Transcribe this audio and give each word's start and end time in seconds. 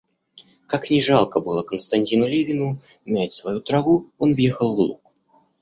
Как 0.65 0.89
ни 0.89 0.99
жалко 0.99 1.41
было 1.41 1.61
Константину 1.61 2.25
Левину 2.27 2.81
мять 3.05 3.31
свою 3.33 3.61
траву, 3.61 4.09
он 4.17 4.33
въехал 4.33 4.75
в 4.75 4.79
луг. 4.79 5.13